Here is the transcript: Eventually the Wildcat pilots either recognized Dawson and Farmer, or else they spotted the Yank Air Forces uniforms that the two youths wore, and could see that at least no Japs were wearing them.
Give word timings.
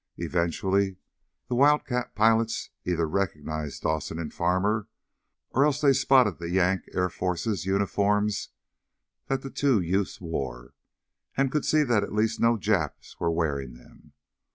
Eventually 0.17 0.97
the 1.47 1.53
Wildcat 1.53 2.15
pilots 2.15 2.71
either 2.83 3.07
recognized 3.07 3.83
Dawson 3.83 4.17
and 4.17 4.33
Farmer, 4.33 4.87
or 5.51 5.63
else 5.63 5.79
they 5.79 5.93
spotted 5.93 6.39
the 6.39 6.49
Yank 6.49 6.85
Air 6.95 7.07
Forces 7.07 7.67
uniforms 7.67 8.49
that 9.27 9.43
the 9.43 9.51
two 9.51 9.79
youths 9.79 10.19
wore, 10.19 10.73
and 11.37 11.51
could 11.51 11.65
see 11.65 11.83
that 11.83 12.01
at 12.01 12.13
least 12.15 12.39
no 12.39 12.57
Japs 12.57 13.15
were 13.19 13.29
wearing 13.29 13.75
them. 13.75 14.13